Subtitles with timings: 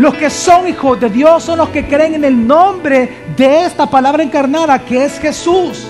[0.00, 3.84] Los que son hijos de Dios son los que creen en el nombre de esta
[3.84, 5.88] palabra encarnada que es Jesús.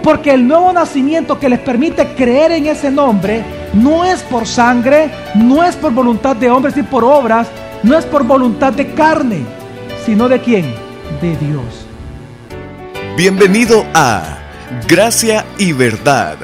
[0.00, 3.42] Porque el nuevo nacimiento que les permite creer en ese nombre
[3.72, 7.48] no es por sangre, no es por voluntad de hombres ni por obras,
[7.82, 9.40] no es por voluntad de carne,
[10.06, 10.72] sino de quién?
[11.20, 11.88] De Dios.
[13.16, 14.38] Bienvenido a
[14.86, 16.36] Gracia y Verdad,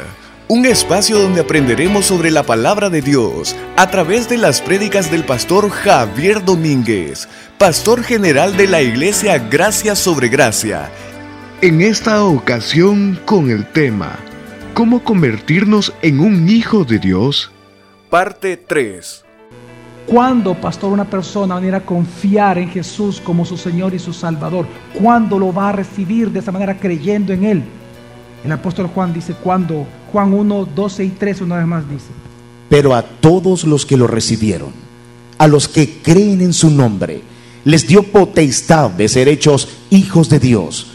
[0.48, 5.24] un espacio donde aprenderemos sobre la palabra de Dios a través de las prédicas del
[5.24, 7.28] pastor Javier Domínguez,
[7.58, 10.88] pastor general de la iglesia Gracia sobre Gracia.
[11.60, 14.16] En esta ocasión con el tema,
[14.72, 17.52] ¿cómo convertirnos en un hijo de Dios?
[18.08, 19.26] Parte 3.
[20.06, 23.98] ¿Cuándo, pastor, una persona va a venir a confiar en Jesús como su Señor y
[23.98, 24.66] su Salvador?
[24.94, 27.62] ¿Cuándo lo va a recibir de esa manera creyendo en Él?
[28.42, 32.06] El apóstol Juan dice, cuando Juan 1, 12 y 13 una vez más dice.
[32.68, 34.70] Pero a todos los que lo recibieron,
[35.38, 37.22] a los que creen en su nombre,
[37.64, 40.88] les dio potestad de ser hechos hijos de Dios,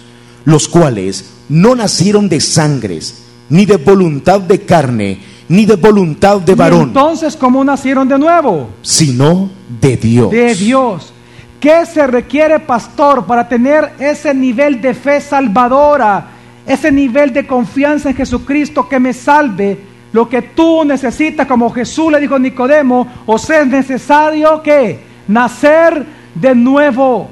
[0.45, 6.55] los cuales no nacieron de sangres, ni de voluntad de carne, ni de voluntad de
[6.55, 6.83] varón.
[6.83, 8.69] entonces, ¿cómo nacieron de nuevo?
[8.81, 9.49] Sino
[9.81, 10.31] de Dios.
[10.31, 11.13] De Dios.
[11.59, 16.32] ¿Qué se requiere, pastor, para tener ese nivel de fe salvadora,
[16.65, 19.77] ese nivel de confianza en Jesucristo que me salve?
[20.13, 24.99] Lo que tú necesitas, como Jesús le dijo a Nicodemo, o sea, es necesario que
[25.27, 26.05] nacer
[26.35, 27.29] de nuevo.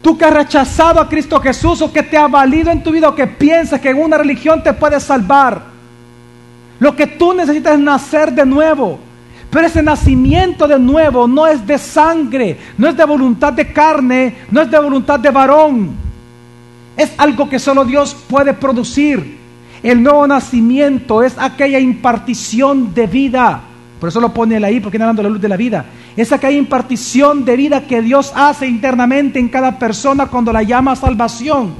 [0.00, 3.08] Tú que has rechazado a Cristo Jesús o que te ha valido en tu vida
[3.08, 5.62] o que piensas que una religión te puede salvar.
[6.78, 8.98] Lo que tú necesitas es nacer de nuevo.
[9.50, 14.36] Pero ese nacimiento de nuevo no es de sangre, no es de voluntad de carne,
[14.50, 16.05] no es de voluntad de varón.
[16.96, 19.38] Es algo que solo Dios puede producir.
[19.82, 23.60] El nuevo nacimiento es aquella impartición de vida.
[24.00, 25.84] Por eso lo pone él ahí, porque está dando la luz de la vida.
[26.16, 30.96] Es aquella impartición de vida que Dios hace internamente en cada persona cuando la llama
[30.96, 31.74] salvación.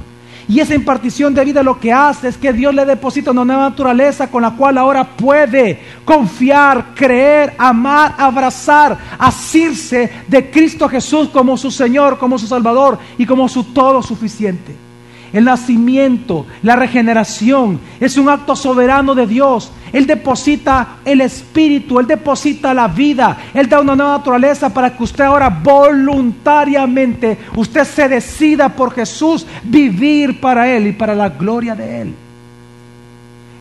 [0.49, 3.69] Y esa impartición de vida lo que hace es que Dios le deposita una nueva
[3.69, 11.57] naturaleza con la cual ahora puede confiar, creer, amar, abrazar, asirse de Cristo Jesús como
[11.57, 14.86] su Señor, como su Salvador y como su todo suficiente.
[15.33, 19.71] El nacimiento, la regeneración es un acto soberano de Dios.
[19.91, 25.03] Él deposita el espíritu, Él deposita la vida, Él da una nueva naturaleza para que
[25.03, 31.75] usted ahora voluntariamente, usted se decida por Jesús vivir para Él y para la gloria
[31.75, 32.15] de Él.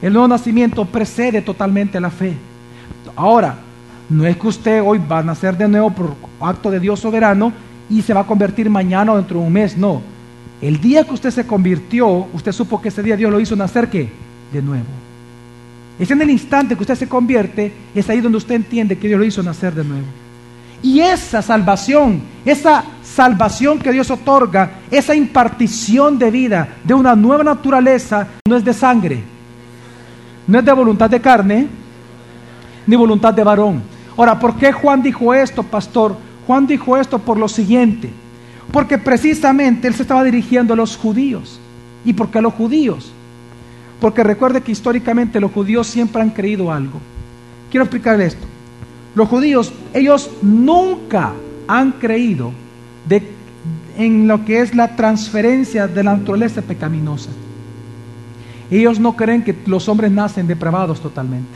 [0.02, 2.34] El nuevo nacimiento precede totalmente la fe.
[3.16, 3.56] Ahora,
[4.08, 7.52] no es que usted hoy va a nacer de nuevo por acto de Dios soberano
[7.90, 10.15] y se va a convertir mañana o dentro de un mes, no
[10.60, 13.88] el día que usted se convirtió, usted supo que ese día Dios lo hizo nacer.
[14.52, 14.86] De nuevo.
[15.98, 19.18] Es en el instante que usted se convierte, es ahí donde usted entiende que Dios
[19.18, 20.06] lo hizo nacer de nuevo.
[20.82, 27.42] Y esa salvación, esa salvación que Dios otorga, esa impartición de vida, de una nueva
[27.42, 29.22] naturaleza, no es de sangre,
[30.46, 31.66] no es de voluntad de carne,
[32.86, 33.82] ni voluntad de varón.
[34.16, 36.16] Ahora, ¿por qué Juan dijo esto, pastor?
[36.46, 38.10] Juan dijo esto por lo siguiente.
[38.76, 41.58] Porque precisamente él se estaba dirigiendo a los judíos.
[42.04, 43.10] ¿Y por qué a los judíos?
[44.02, 47.00] Porque recuerde que históricamente los judíos siempre han creído algo.
[47.70, 48.46] Quiero explicarle esto.
[49.14, 51.32] Los judíos, ellos nunca
[51.66, 52.52] han creído
[53.96, 57.30] en lo que es la transferencia de la naturaleza pecaminosa.
[58.70, 61.48] Ellos no creen que los hombres nacen depravados totalmente.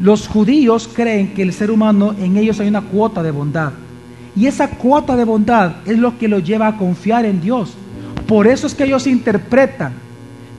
[0.00, 3.85] Los judíos creen que el ser humano en ellos hay una cuota de bondad
[4.36, 7.74] y esa cuota de bondad es lo que los lleva a confiar en Dios.
[8.28, 9.94] Por eso es que ellos interpretan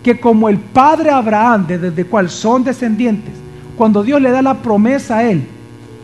[0.01, 3.33] que como el padre Abraham, desde el cual son descendientes,
[3.75, 5.43] cuando Dios le da la promesa a él,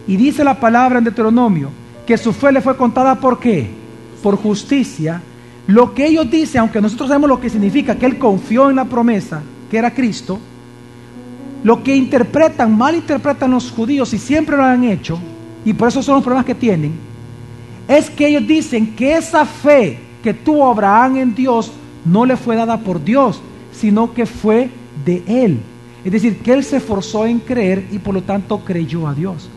[0.07, 1.69] y dice la palabra en Deuteronomio,
[2.06, 3.69] que su fe le fue contada por qué?
[4.22, 5.22] Por justicia.
[5.66, 8.85] Lo que ellos dicen, aunque nosotros sabemos lo que significa que él confió en la
[8.85, 9.41] promesa,
[9.72, 10.38] que era Cristo,
[11.63, 15.17] lo que interpretan, mal interpretan los judíos y siempre lo han hecho,
[15.63, 17.12] y por eso son los problemas que tienen,
[17.88, 21.71] es que ellos dicen que esa fe que tuvo Abraham en Dios
[22.06, 23.41] no le fue dada por Dios,
[23.71, 24.69] sino que fue
[25.06, 25.59] de él.
[26.03, 29.50] Es decir, que él se esforzó en creer y por lo tanto creyó a Dios.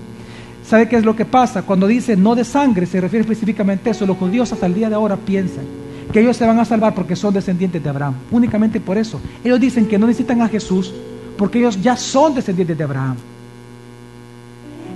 [0.65, 1.63] ¿Sabe qué es lo que pasa?
[1.63, 4.07] Cuando dice no de sangre, se refiere específicamente a eso.
[4.07, 5.65] Los judíos hasta el día de ahora piensan
[6.13, 8.15] que ellos se van a salvar porque son descendientes de Abraham.
[8.31, 9.21] Únicamente por eso.
[9.45, 10.93] Ellos dicen que no necesitan a Jesús
[11.37, 13.17] porque ellos ya son descendientes de Abraham.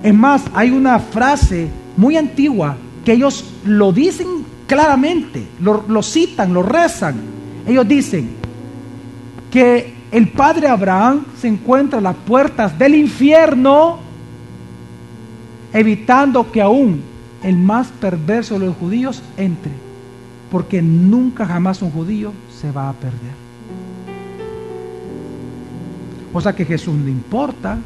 [0.03, 2.75] Es más, hay una frase muy antigua
[3.05, 7.15] que ellos lo dicen claramente, lo, citan, lo rezan.
[7.67, 8.29] Ellos dicen
[9.49, 13.99] que el padre Abraham se encuentra a las puertas del infierno,
[15.73, 17.01] evitando que aún
[17.43, 19.71] el más perverso de los judíos entre,
[20.51, 22.31] porque nunca jamás un judío
[22.61, 23.41] se va a perder.
[26.33, 27.77] O sea que Jesús no importa,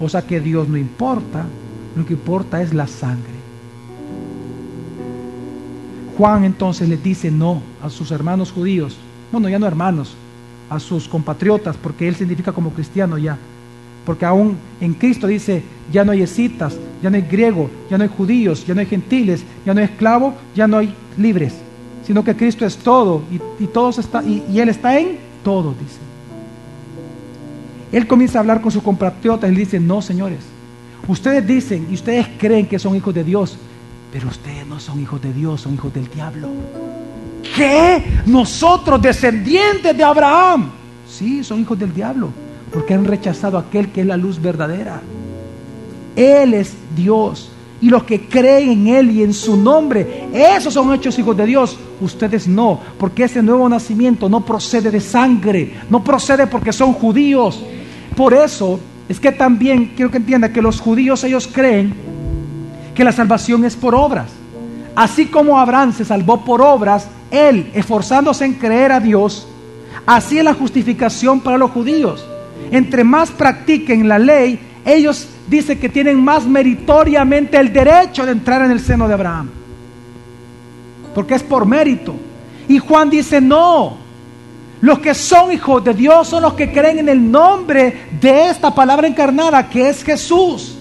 [0.00, 1.44] o sea que Dios no importa,
[1.94, 3.37] lo que importa es la sangre.
[6.18, 8.96] Juan entonces le dice no a sus hermanos judíos,
[9.30, 10.16] bueno, ya no hermanos,
[10.68, 13.38] a sus compatriotas, porque él significa como cristiano ya.
[14.04, 15.62] Porque aún en Cristo dice,
[15.92, 18.86] ya no hay escitas, ya no hay griego, ya no hay judíos, ya no hay
[18.86, 21.54] gentiles, ya no hay esclavo, ya no hay libres,
[22.04, 23.22] sino que Cristo es todo
[23.60, 25.98] y, todos está, y, y Él está en todo, dice.
[27.92, 30.40] Él comienza a hablar con sus compatriotas y dice, no, señores,
[31.06, 33.56] ustedes dicen y ustedes creen que son hijos de Dios,
[34.12, 36.48] pero ustedes no son hijos de Dios, son hijos del diablo.
[37.54, 38.22] ¿Qué?
[38.26, 40.70] Nosotros, descendientes de Abraham.
[41.08, 42.30] Sí, son hijos del diablo,
[42.72, 45.00] porque han rechazado a aquel que es la luz verdadera.
[46.16, 47.50] Él es Dios.
[47.80, 51.46] Y los que creen en Él y en su nombre, esos son hechos hijos de
[51.46, 51.78] Dios.
[52.00, 57.62] Ustedes no, porque ese nuevo nacimiento no procede de sangre, no procede porque son judíos.
[58.16, 62.07] Por eso es que también quiero que entienda que los judíos ellos creen
[62.98, 64.26] que la salvación es por obras.
[64.96, 69.46] Así como Abraham se salvó por obras, él esforzándose en creer a Dios,
[70.04, 72.26] así es la justificación para los judíos.
[72.72, 78.62] Entre más practiquen la ley, ellos dicen que tienen más meritoriamente el derecho de entrar
[78.62, 79.48] en el seno de Abraham.
[81.14, 82.16] Porque es por mérito.
[82.66, 83.96] Y Juan dice, no,
[84.80, 88.74] los que son hijos de Dios son los que creen en el nombre de esta
[88.74, 90.77] palabra encarnada que es Jesús.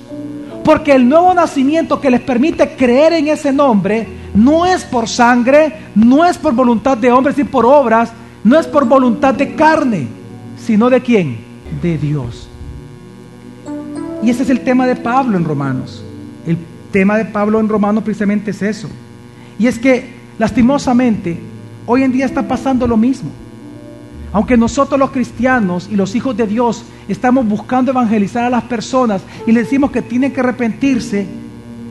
[0.67, 4.05] Porque el nuevo nacimiento que les permite creer en ese nombre
[4.35, 8.11] no es por sangre, no es por voluntad de hombres y por obras,
[8.43, 10.09] no es por voluntad de carne,
[10.57, 11.37] sino de quién?
[11.81, 12.49] De Dios.
[14.21, 16.03] Y ese es el tema de Pablo en Romanos.
[16.45, 16.57] El
[16.91, 18.89] tema de Pablo en Romanos precisamente es eso.
[19.57, 21.39] Y es que, lastimosamente,
[21.85, 23.29] hoy en día está pasando lo mismo.
[24.33, 29.21] Aunque nosotros los cristianos y los hijos de Dios estamos buscando evangelizar a las personas
[29.45, 31.25] y les decimos que tienen que arrepentirse,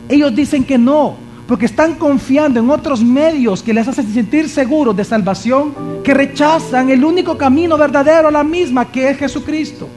[0.09, 1.17] ellos dicen que no,
[1.49, 5.75] porque están confiando en otros medios que les hacen sentir seguros de salvación,
[6.05, 9.89] que rechazan el único camino verdadero, la misma, que es Jesucristo.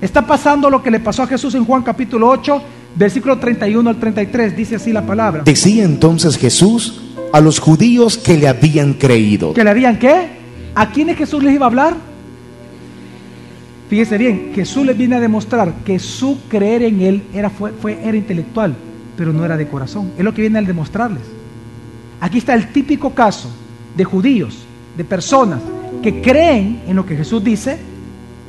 [0.00, 2.62] Está pasando lo que le pasó a Jesús en Juan capítulo 8,
[2.96, 5.42] versículo 31 al 33, dice así la palabra.
[5.44, 7.00] Decía entonces Jesús
[7.32, 9.54] a los judíos que le habían creído.
[9.54, 10.43] ¿Que le habían qué?
[10.74, 11.94] ¿A quiénes Jesús les iba a hablar?
[13.88, 17.72] Fíjese bien, Jesús les viene a demostrar que su creer en Él era, fue,
[18.02, 18.74] era intelectual,
[19.16, 20.12] pero no era de corazón.
[20.18, 21.22] Es lo que viene a demostrarles.
[22.20, 23.50] Aquí está el típico caso
[23.96, 24.64] de judíos,
[24.96, 25.60] de personas
[26.02, 27.78] que creen en lo que Jesús dice,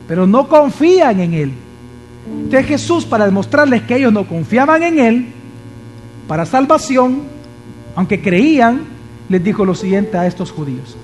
[0.07, 1.51] pero no confían en Él.
[2.27, 5.25] Entonces Jesús, para demostrarles que ellos no confiaban en Él,
[6.27, 7.23] para salvación,
[7.95, 8.81] aunque creían,
[9.29, 10.97] les dijo lo siguiente a estos judíos.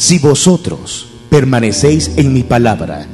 [0.00, 3.04] Si vosotros permanecéis en mi palabra,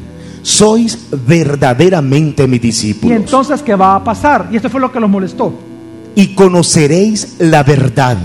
[0.40, 3.10] sois verdaderamente mi discípulos.
[3.10, 4.46] Y entonces, ¿qué va a pasar?
[4.52, 5.52] Y esto fue lo que los molestó.
[6.14, 8.16] Y conoceréis la verdad,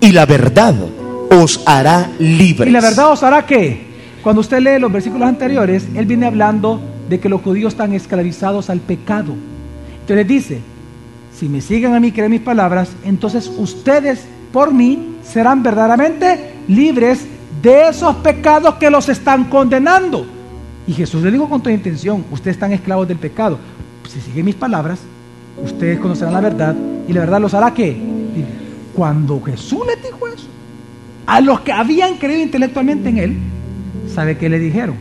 [0.00, 0.74] y la verdad
[1.30, 2.70] os hará libres.
[2.70, 3.88] ¿Y la verdad os hará qué?
[4.22, 8.70] Cuando usted lee los versículos anteriores, él viene hablando de que los judíos están esclavizados
[8.70, 9.34] al pecado.
[10.00, 10.60] Entonces dice,
[11.38, 14.20] si me siguen a mí, creen mis palabras, entonces ustedes
[14.54, 17.26] por mí serán verdaderamente libres
[17.62, 20.26] de esos pecados que los están condenando.
[20.86, 23.58] Y Jesús le dijo con toda intención, ustedes están esclavos del pecado.
[24.08, 25.00] Si siguen mis palabras,
[25.62, 26.74] ustedes conocerán la verdad
[27.06, 27.96] y la verdad los hará que
[28.94, 30.46] cuando Jesús les dijo eso,
[31.26, 33.36] a los que habían creído intelectualmente en él,
[34.12, 34.96] ¿sabe qué le dijeron?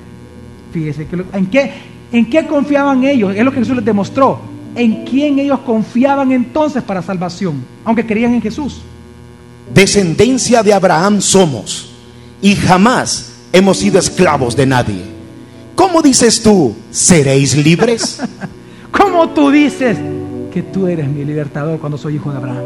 [0.72, 1.74] Fíjese en qué
[2.12, 4.40] en qué confiaban ellos, es lo que Jesús les demostró.
[4.76, 8.82] En quién ellos confiaban entonces para salvación, aunque creían en Jesús.
[9.74, 11.90] Descendencia de Abraham somos
[12.42, 15.04] y jamás hemos sido esclavos de nadie.
[15.76, 18.22] ¿Cómo dices tú, seréis libres?
[18.92, 19.98] ¿Cómo tú dices
[20.52, 22.64] que tú eres mi libertador cuando soy hijo de Abraham?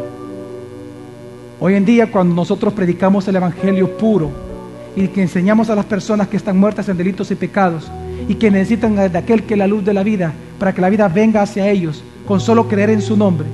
[1.60, 4.30] Hoy en día cuando nosotros predicamos el Evangelio puro
[4.96, 7.90] y que enseñamos a las personas que están muertas en delitos y pecados
[8.28, 10.90] y que necesitan de aquel que es la luz de la vida para que la
[10.90, 13.46] vida venga hacia ellos con solo creer en su nombre.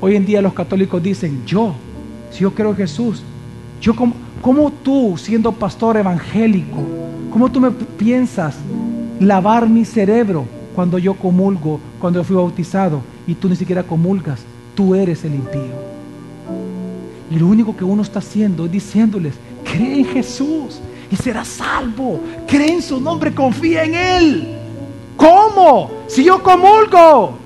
[0.00, 1.74] Hoy en día los católicos dicen, yo,
[2.30, 3.22] si yo creo en Jesús,
[3.80, 6.78] yo como, ¿Cómo tú, siendo pastor evangélico,
[7.30, 8.56] cómo tú me piensas
[9.20, 10.44] lavar mi cerebro
[10.74, 14.40] cuando yo comulgo, cuando yo fui bautizado y tú ni siquiera comulgas?
[14.74, 15.80] Tú eres el impío.
[17.30, 22.18] Y lo único que uno está haciendo es diciéndoles, cree en Jesús y serás salvo.
[22.48, 24.56] Cree en su nombre, confía en Él.
[25.16, 25.88] ¿Cómo?
[26.08, 27.38] Si yo comulgo.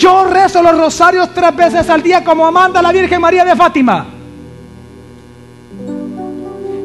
[0.00, 4.06] Yo rezo los rosarios tres veces al día como manda la Virgen María de Fátima.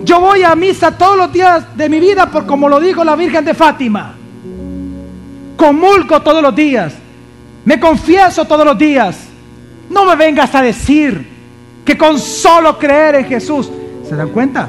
[0.04, 3.16] Yo voy a misa todos los días de mi vida por como lo dijo la
[3.16, 4.16] Virgen de Fátima.
[5.56, 6.94] Comulgo todos los días.
[7.64, 9.18] Me confieso todos los días.
[9.90, 11.26] No me vengas a decir
[11.86, 13.72] que con solo creer en Jesús.
[14.10, 14.68] ¿Se dan cuenta?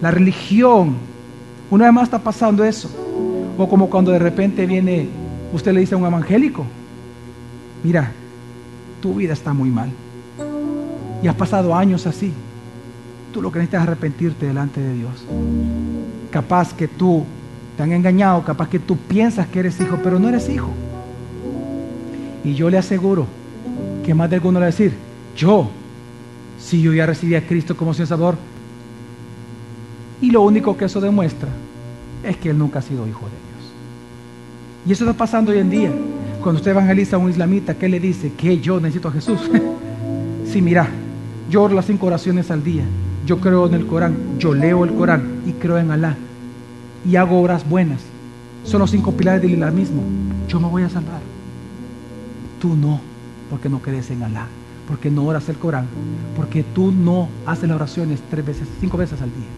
[0.00, 0.94] La religión.
[1.72, 2.88] Una vez más está pasando eso.
[3.58, 5.08] O como cuando de repente viene,
[5.52, 6.64] usted le dice a un evangélico,
[7.84, 8.10] mira,
[9.00, 9.90] tu vida está muy mal.
[11.22, 12.32] Y has pasado años así.
[13.32, 15.24] Tú lo que necesitas es arrepentirte delante de Dios.
[16.30, 17.24] Capaz que tú
[17.76, 20.70] te han engañado, capaz que tú piensas que eres hijo, pero no eres hijo.
[22.42, 23.26] Y yo le aseguro
[24.04, 24.94] que más de alguno le va a decir,
[25.36, 25.70] yo,
[26.60, 28.36] si yo ya recibí a Cristo como Señor Salvador,
[30.20, 31.48] y lo único que eso demuestra
[32.22, 33.72] es que él nunca ha sido hijo de Dios.
[34.86, 35.90] Y eso está pasando hoy en día.
[36.44, 38.34] Cuando usted evangeliza a un islamita, ¿qué le dice?
[38.34, 39.40] Que yo necesito a Jesús.
[40.46, 40.86] sí, mira,
[41.48, 42.84] yo oro las cinco oraciones al día.
[43.24, 46.18] Yo creo en el Corán, yo leo el Corán y creo en Alá.
[47.08, 48.02] Y hago obras buenas.
[48.62, 50.02] Son los cinco pilares del islamismo.
[50.46, 51.22] Yo me voy a salvar.
[52.60, 53.00] Tú no,
[53.48, 54.46] porque no crees en Alá,
[54.86, 55.86] porque no oras el Corán,
[56.36, 59.48] porque tú no haces las oraciones tres veces, cinco veces al día.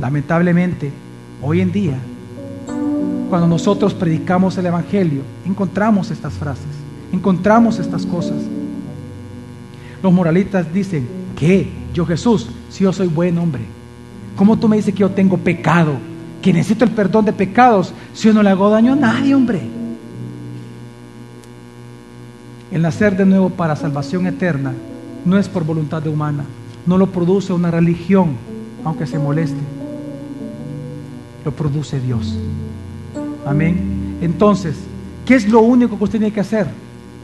[0.00, 0.90] Lamentablemente,
[1.42, 1.98] hoy en día,
[3.28, 6.64] cuando nosotros predicamos el Evangelio, encontramos estas frases,
[7.12, 8.36] encontramos estas cosas.
[10.02, 11.06] Los moralistas dicen,
[11.36, 11.70] ¿qué?
[11.92, 13.62] Yo Jesús, si yo soy buen hombre,
[14.36, 15.94] ¿cómo tú me dices que yo tengo pecado?
[16.42, 19.60] Que necesito el perdón de pecados si yo no le hago daño a nadie, hombre.
[22.70, 24.72] El nacer de nuevo para salvación eterna
[25.24, 26.44] no es por voluntad humana,
[26.84, 28.36] no lo produce una religión,
[28.84, 29.76] aunque se moleste
[31.46, 32.36] lo produce Dios.
[33.46, 34.18] Amén.
[34.20, 34.74] Entonces,
[35.24, 36.66] ¿qué es lo único que usted tiene que hacer?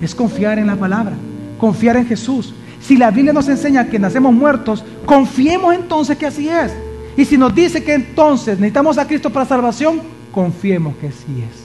[0.01, 1.15] Es confiar en la palabra,
[1.59, 2.55] confiar en Jesús.
[2.81, 6.73] Si la Biblia nos enseña que nacemos muertos, confiemos entonces que así es.
[7.17, 10.01] Y si nos dice que entonces necesitamos a Cristo para salvación,
[10.33, 11.65] confiemos que así es.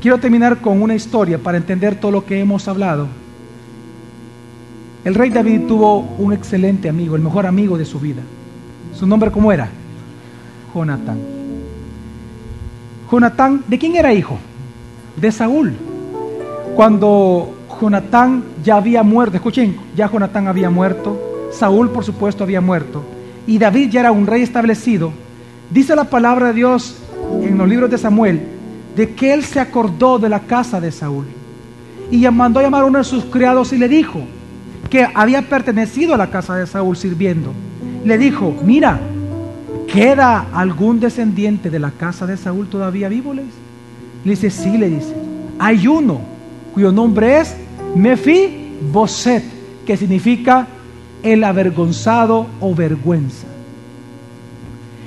[0.00, 3.08] Quiero terminar con una historia para entender todo lo que hemos hablado.
[5.04, 8.22] El rey David tuvo un excelente amigo, el mejor amigo de su vida.
[8.94, 9.68] ¿Su nombre cómo era?
[10.74, 11.37] Jonatán.
[13.10, 14.38] Jonatán, ¿de quién era hijo?
[15.16, 15.74] De Saúl.
[16.76, 21.18] Cuando Jonatán ya había muerto, escuchen, ya Jonatán había muerto,
[21.52, 23.02] Saúl por supuesto había muerto,
[23.46, 25.12] y David ya era un rey establecido,
[25.70, 26.96] dice la palabra de Dios
[27.42, 28.42] en los libros de Samuel,
[28.94, 31.26] de que él se acordó de la casa de Saúl.
[32.10, 34.20] Y mandó a llamar a uno de sus criados y le dijo
[34.90, 37.52] que había pertenecido a la casa de Saúl sirviendo.
[38.04, 38.98] Le dijo, mira,
[39.92, 43.34] ¿queda algún descendiente de la casa de Saúl todavía vivo?
[43.34, 43.44] Le
[44.24, 45.14] dice, sí, le dice.
[45.58, 46.20] Hay uno
[46.72, 47.54] cuyo nombre es
[47.96, 49.42] Mefi Boset,
[49.86, 50.66] que significa
[51.22, 53.46] el avergonzado o vergüenza.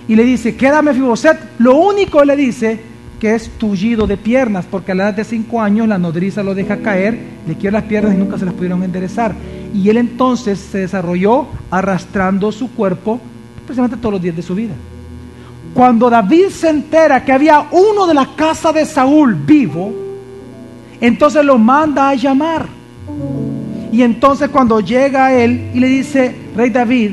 [0.07, 1.39] Y le dice, queda Boset.
[1.59, 2.79] Lo único le dice
[3.19, 6.55] que es tullido de piernas, porque a la edad de cinco años la nodriza lo
[6.55, 9.35] deja caer, le quiere las piernas y nunca se las pudieron enderezar.
[9.73, 13.21] Y él entonces se desarrolló arrastrando su cuerpo
[13.65, 14.73] precisamente todos los días de su vida.
[15.73, 19.93] Cuando David se entera que había uno de la casa de Saúl vivo,
[20.99, 22.67] entonces lo manda a llamar.
[23.91, 27.11] Y entonces cuando llega él y le dice, Rey David,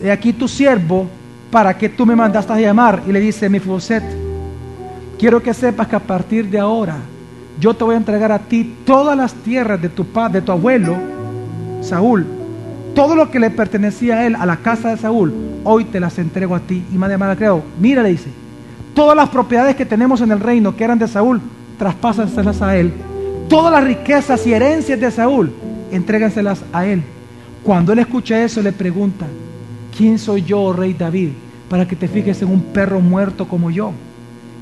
[0.00, 1.08] he aquí tu siervo,
[1.50, 3.02] para que tú me mandaste a llamar.
[3.06, 4.02] Y le dice, Mefiboset,
[5.16, 6.96] quiero que sepas que a partir de ahora
[7.60, 10.50] yo te voy a entregar a ti todas las tierras de tu padre, de tu
[10.50, 10.96] abuelo,
[11.80, 12.26] Saúl,
[12.94, 15.34] todo lo que le pertenecía a él, a la casa de Saúl,
[15.64, 16.84] hoy te las entrego a ti.
[16.92, 18.30] Y más de más creo, mira, le dice,
[18.94, 21.40] todas las propiedades que tenemos en el reino que eran de Saúl,
[21.78, 22.92] traspásaselas a él.
[23.48, 25.52] Todas las riquezas y herencias de Saúl,
[25.90, 27.02] entrégaselas a él.
[27.62, 29.26] Cuando él escucha eso, le pregunta,
[29.96, 31.30] ¿quién soy yo, rey David,
[31.68, 33.92] para que te fijes en un perro muerto como yo?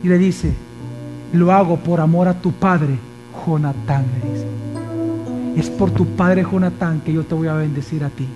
[0.02, 0.52] Y le dice,
[1.32, 2.96] lo hago por amor a tu padre,
[3.46, 4.46] Jonatán, le dice
[5.56, 8.26] es por tu padre Jonatán que yo te voy a bendecir a ti.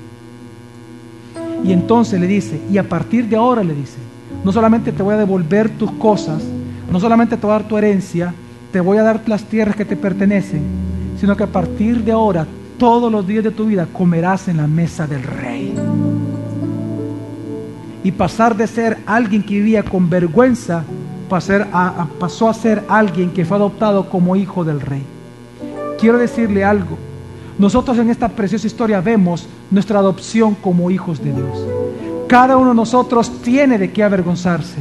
[1.65, 3.99] Y entonces le dice, y a partir de ahora le dice,
[4.45, 6.43] no solamente te voy a devolver tus cosas,
[6.91, 8.33] no solamente te voy a dar tu herencia,
[8.71, 10.63] te voy a dar las tierras que te pertenecen,
[11.19, 12.47] sino que a partir de ahora,
[12.79, 15.75] todos los días de tu vida, comerás en la mesa del rey.
[18.05, 20.85] Y pasar de ser alguien que vivía con vergüenza,
[21.29, 25.03] pasó a ser alguien que fue adoptado como hijo del rey.
[25.99, 26.99] Quiero decirle algo,
[27.59, 31.59] nosotros en esta preciosa historia vemos nuestra adopción como hijos de Dios.
[32.29, 34.77] Cada uno de nosotros tiene de qué avergonzarse.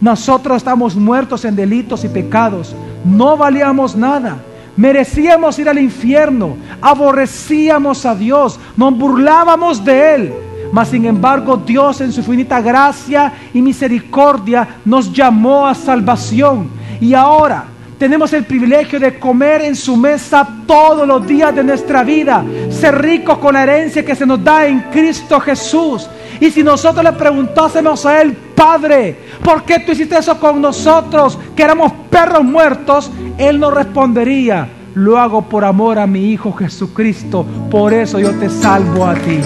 [0.00, 2.74] Nosotros estamos muertos en delitos y pecados.
[3.04, 4.38] No valíamos nada.
[4.76, 6.56] Merecíamos ir al infierno.
[6.80, 8.58] Aborrecíamos a Dios.
[8.76, 10.34] Nos burlábamos de Él.
[10.72, 16.68] Mas sin embargo Dios en su infinita gracia y misericordia nos llamó a salvación.
[17.00, 17.66] Y ahora
[17.98, 23.00] tenemos el privilegio de comer en su mesa todos los días de nuestra vida, ser
[23.00, 26.08] ricos con la herencia que se nos da en Cristo Jesús.
[26.38, 31.38] Y si nosotros le preguntásemos a Él, Padre, ¿por qué tú hiciste eso con nosotros,
[31.56, 33.10] que éramos perros muertos?
[33.38, 38.50] Él nos respondería, lo hago por amor a mi Hijo Jesucristo, por eso yo te
[38.50, 39.40] salvo a ti.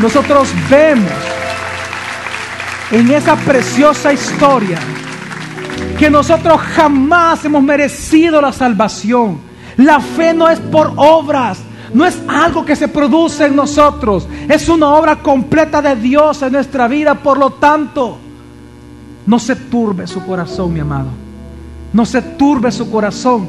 [0.00, 1.10] Nosotros vemos
[2.92, 4.78] en esa preciosa historia
[5.94, 9.38] que nosotros jamás hemos merecido la salvación.
[9.76, 11.58] La fe no es por obras,
[11.92, 16.52] no es algo que se produce en nosotros, es una obra completa de Dios en
[16.52, 17.14] nuestra vida.
[17.14, 18.18] Por lo tanto,
[19.26, 21.08] no se turbe su corazón, mi amado.
[21.92, 23.48] No se turbe su corazón,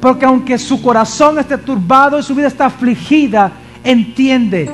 [0.00, 4.70] porque aunque su corazón esté turbado y su vida está afligida, entiende,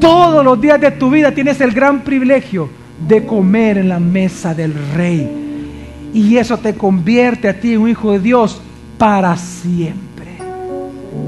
[0.00, 2.68] todos los días de tu vida tienes el gran privilegio
[3.06, 5.41] de comer en la mesa del rey.
[6.12, 8.60] Y eso te convierte a ti en un hijo de Dios
[8.98, 10.12] para siempre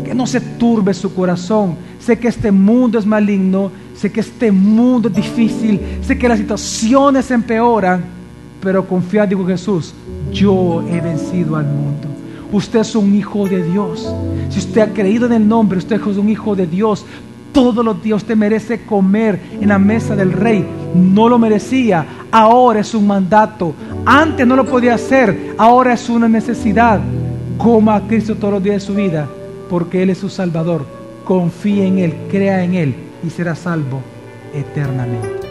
[0.05, 1.77] que no se turbe su corazón.
[1.99, 6.39] Sé que este mundo es maligno, sé que este mundo es difícil, sé que las
[6.39, 8.05] situaciones empeoran,
[8.61, 9.95] pero confía, digo Jesús,
[10.33, 12.09] yo he vencido al mundo.
[12.53, 14.13] Usted es un hijo de Dios.
[14.51, 17.05] Si usted ha creído en el nombre, usted es un hijo de Dios.
[17.53, 20.65] Todos los días usted merece comer en la mesa del rey.
[20.95, 23.75] No lo merecía, ahora es un mandato.
[24.07, 27.01] Antes no lo podía hacer, ahora es una necesidad.
[27.57, 29.29] Coma a Cristo todos los días de su vida
[29.69, 30.87] porque Él es su Salvador.
[31.25, 32.95] Confíe en Él, crea en Él
[33.27, 34.03] y será salvo
[34.55, 35.49] eternamente.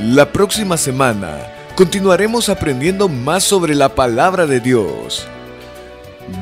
[0.00, 1.36] La próxima semana
[1.74, 5.26] continuaremos aprendiendo más sobre la palabra de Dios.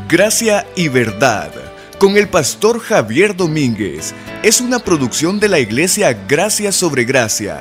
[0.09, 1.51] Gracia y verdad
[1.99, 7.61] con el pastor Javier Domínguez es una producción de la iglesia Gracia sobre Gracia.